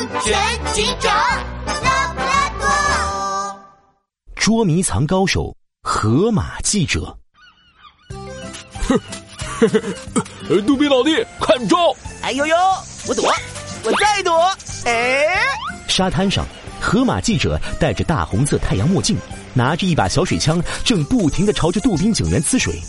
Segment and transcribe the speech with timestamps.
[0.00, 1.14] 安全警长
[1.84, 3.60] 拉布拉多，
[4.34, 7.14] 捉迷藏高手河马记者。
[10.66, 11.76] 杜宾老弟，看招！
[12.22, 12.56] 哎呦呦，
[13.08, 13.30] 我躲，
[13.84, 14.50] 我再躲。
[14.86, 15.22] 哎，
[15.86, 16.46] 沙滩上，
[16.80, 19.18] 河马记者戴着大红色太阳墨镜，
[19.52, 22.80] 拿着一把小水枪，正不停的朝着杜宾警员呲水。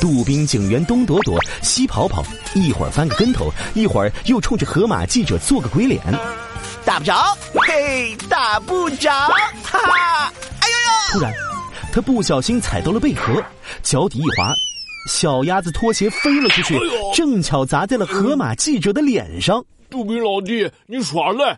[0.00, 2.24] 杜宾警员东躲躲，西跑跑，
[2.54, 6.00] 一会儿翻个跟头，一会儿又冲着河马记者做个鬼脸，
[6.90, 7.14] 打不着，
[7.68, 10.32] 嘿，打不着，哈哈！
[10.60, 11.20] 哎呦呦！
[11.20, 11.32] 突然，
[11.92, 13.40] 他不小心踩到了贝壳，
[13.80, 14.52] 脚底一滑，
[15.08, 16.76] 小鸭子拖鞋飞了出去，
[17.14, 19.64] 正巧砸在了河马记者的脸上。
[19.88, 21.56] 杜宾老弟，你耍赖，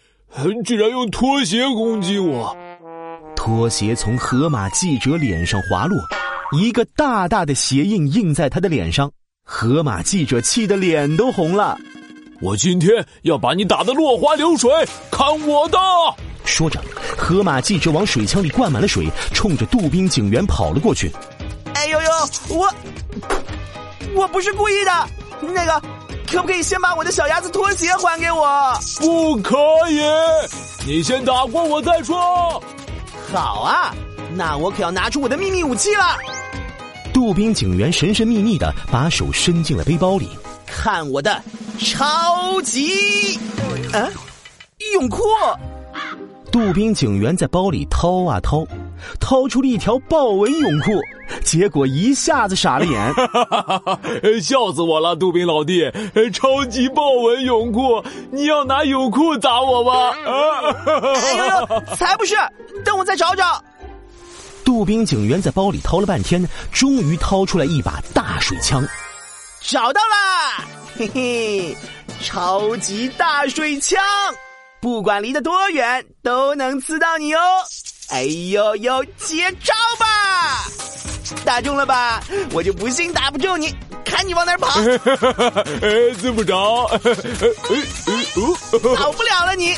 [0.66, 2.54] 居然用拖鞋攻击我！
[3.34, 5.98] 拖鞋从河马记者脸上滑落。
[6.52, 9.10] 一个大大的鞋印印在他的脸上，
[9.46, 11.78] 河马记者气得脸都红了。
[12.42, 14.68] 我今天要把你打得落花流水，
[15.12, 15.78] 看我的！
[16.44, 16.82] 说着，
[17.16, 21.08] 河马记者往水枪里灌满了水，冲着杜宾警员跑了过去。
[21.74, 22.08] 哎呦呦，
[22.48, 22.74] 我
[24.16, 24.90] 我不是故意的，
[25.40, 25.80] 那个
[26.28, 28.76] 可不可以先把我的小鸭子拖鞋还给我？
[28.98, 29.56] 不可
[29.88, 30.00] 以，
[30.84, 32.60] 你先打过我再说。
[33.32, 33.94] 好啊，
[34.34, 36.18] 那我可要拿出我的秘密武器了。
[37.14, 40.28] 杜宾警员神神秘秘的把手伸进了背包里，
[40.66, 41.40] 看我的
[41.78, 43.38] 超级，
[43.92, 44.08] 啊，
[44.94, 45.22] 泳裤。
[46.50, 48.64] 杜宾警员在包里掏啊掏，
[49.18, 51.00] 掏出了一条豹纹泳裤，
[51.42, 53.14] 结果一下子傻了眼，
[54.42, 55.16] 笑死我了！
[55.16, 55.90] 杜宾老弟，
[56.32, 60.10] 超级豹纹泳裤，你要拿泳裤砸我吗？
[60.26, 62.36] 啊哎呦，才不是！
[62.84, 63.62] 等我再找找。
[64.62, 68.86] 杜宾警员在包里掏了半天，终于掏出来一把大水枪，
[69.62, 70.64] 找到啦！
[71.02, 71.76] 嘿嘿，
[72.22, 74.00] 超级大水枪，
[74.80, 77.40] 不管离得多远都能刺到你哦！
[78.10, 80.64] 哎呦呦，接招吧！
[81.44, 82.22] 打中了吧？
[82.52, 83.74] 我就不信打不中你，
[84.04, 84.68] 看你往哪跑！
[85.82, 87.00] 哎，刺不着，哎
[88.96, 89.76] 跑不了了你！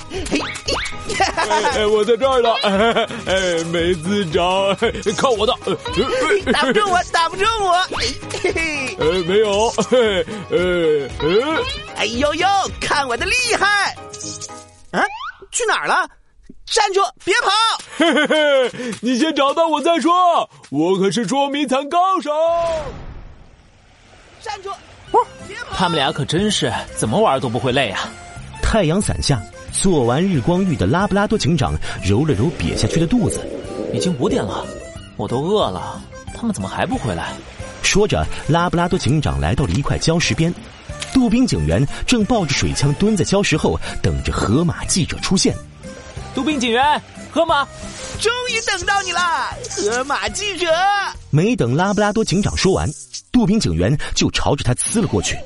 [1.90, 2.54] 我在这儿呢！
[3.26, 4.74] 哎，没自找，
[5.16, 5.52] 看我的！
[6.52, 7.72] 打不中我，打不中我！
[8.98, 9.72] 呃，没有，
[10.50, 11.08] 呃，
[11.96, 12.46] 哎呦呦，
[12.80, 13.94] 看我的厉害！
[14.92, 15.02] 啊，
[15.50, 16.08] 去哪儿了？
[16.66, 17.50] 站住，别跑！
[17.98, 18.26] 嘿嘿
[18.68, 22.30] 嘿你先找到我再说，我可是捉迷藏高手。
[24.40, 24.70] 站住！
[25.10, 25.18] 不
[25.76, 28.08] 他们俩可真是怎么玩都不会累啊！
[28.74, 29.40] 太阳伞下。
[29.70, 33.46] 做完日光浴的拉布拉多警长揉了揉瘪下去的肚子，
[33.92, 34.66] 已经五点了，
[35.16, 36.02] 我都饿了。
[36.34, 37.34] 他们怎么还不回来？
[37.84, 40.52] 说着，拉布拉多警长来到了一块礁石边，
[41.12, 45.54] 杜宾警员正抱着水枪蹲在礁石后，等着河马记者出现。
[46.34, 47.64] 杜宾警员，河马，
[48.20, 49.20] 终于等到你了，
[49.70, 50.66] 河马记者。
[51.30, 52.90] 没等拉布拉多警长说完，
[53.30, 55.38] 杜宾警员就朝着他呲了过去，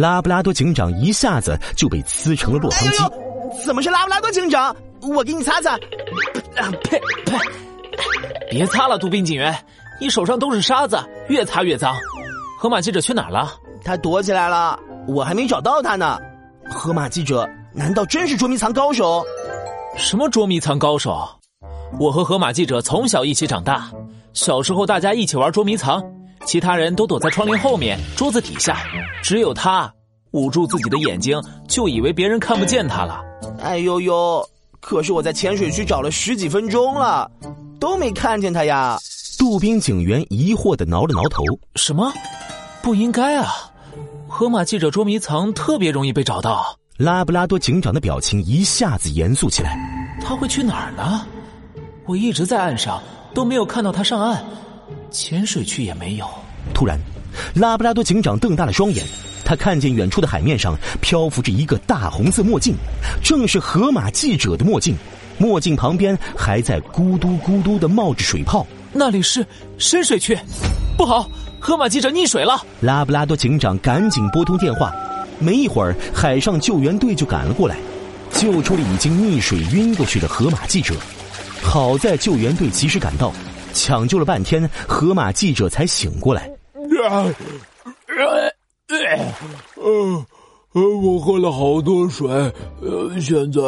[0.00, 2.98] 拉布拉多警长一下子就被撕成了落汤鸡。
[3.66, 4.74] 怎么是拉布拉多警长？
[5.02, 5.76] 我给你擦擦。
[6.82, 7.38] 呸呸！
[8.50, 9.54] 别擦了，杜宾警员，
[10.00, 11.94] 你手上都是沙子，越擦越脏。
[12.58, 13.52] 河马记者去哪儿了？
[13.84, 16.18] 他躲起来了，我还没找到他呢。
[16.70, 19.22] 河马记者难道真是捉迷藏高手？
[19.98, 21.28] 什么捉迷藏高手？
[21.98, 23.90] 我和河马记者从小一起长大，
[24.32, 26.02] 小时候大家一起玩捉迷藏，
[26.46, 28.78] 其他人都躲在窗帘后面、桌子底下，
[29.22, 29.92] 只有他
[30.32, 33.20] 捂住自己的眼睛，就以为别人看不见他了。
[33.60, 34.44] 哎呦呦！
[34.80, 37.30] 可是我在浅水区找了十几分钟了，
[37.78, 38.98] 都没看见他呀。
[39.38, 41.44] 杜宾警员疑惑的挠了挠头
[41.76, 42.12] ：“什么？
[42.82, 43.52] 不应该啊！
[44.26, 49.78] 河马记者捉迷藏特别容易被找到。”拉布拉多警长的表情一下子严肃起来
[50.22, 51.26] ：“他会去哪儿呢？
[52.06, 53.02] 我一直在岸上，
[53.34, 54.42] 都没有看到他上岸，
[55.10, 56.26] 浅水区也没有。”
[56.74, 56.98] 突然，
[57.54, 59.04] 拉布拉多警长瞪大了双眼。
[59.44, 62.74] 他看见远处的海面上漂浮着一个大红色墨镜，
[63.22, 64.94] 正是河马记者的墨镜。
[65.38, 68.64] 墨镜旁边还在咕嘟咕嘟的冒着水泡。
[68.92, 69.44] 那里是
[69.78, 70.38] 深水区，
[70.96, 71.28] 不好！
[71.58, 72.64] 河马记者溺水了。
[72.80, 74.94] 拉布拉多警长赶紧拨通电话。
[75.38, 77.76] 没一会儿，海上救援队就赶了过来，
[78.32, 80.94] 救出了已经溺水晕过去的河马记者。
[81.62, 83.32] 好在救援队及时赶到，
[83.72, 86.50] 抢救了半天，河马记者才醒过来。
[89.76, 90.26] 呃，
[90.72, 92.28] 呃，我喝了好多水，
[92.80, 93.60] 呃，现在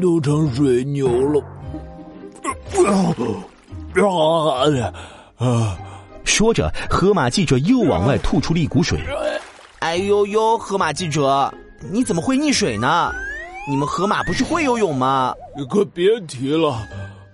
[0.00, 1.42] 都成水牛了。
[5.38, 5.78] 啊！
[6.24, 9.00] 说着，河马记者又往外吐出了一股水。
[9.80, 11.52] 哎呦呦，河马记者，
[11.90, 13.10] 你怎么会溺水呢？
[13.68, 15.34] 你们河马不是会游泳吗？
[15.56, 16.86] 你可别提了，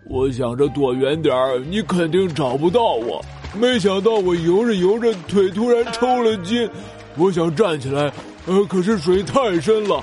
[0.06, 3.24] 我想着躲远点儿，你肯定找不到我。
[3.54, 6.68] 没想到我游着游着，腿突然抽了筋，
[7.16, 8.12] 我想站起来，
[8.46, 10.02] 呃，可是水太深了，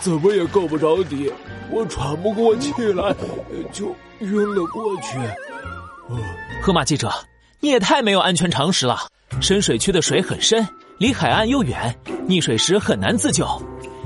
[0.00, 1.30] 怎么也够不着底，
[1.70, 3.14] 我喘不过气来，
[3.72, 5.18] 就晕了过去。
[6.62, 7.10] 河马记者，
[7.60, 9.00] 你也太没有安全常识了！
[9.40, 10.66] 深水区的水很深，
[10.98, 11.94] 离海岸又远，
[12.28, 13.46] 溺水时很难自救。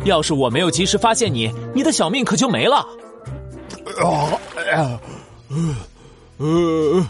[0.05, 2.77] 要是我没有及时发现你，你的小命可就没了。
[4.03, 4.99] 啊，哎呀，
[6.39, 7.07] 呃，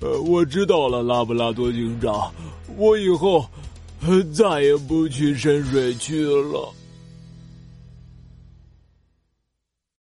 [0.00, 2.32] 呃我知道了，拉布拉多警长，
[2.76, 3.46] 我以后
[4.34, 6.72] 再也不去深水区了。